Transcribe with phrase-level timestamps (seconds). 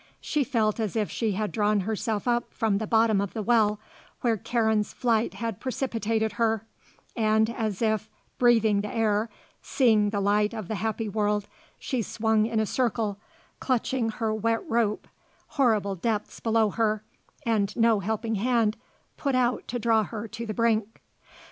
[0.19, 3.79] She felt as if she had drawn herself up from the bottom of the well
[4.21, 6.65] where Karen's flight had precipitated her
[7.15, 8.09] and as if,
[8.39, 9.29] breathing the air,
[9.61, 13.19] seeing the light of the happy world, she swung in a circle,
[13.59, 15.07] clutching her wet rope,
[15.49, 17.03] horrible depths below her
[17.45, 18.77] and no helping hand
[19.17, 21.03] put out to draw her to the brink.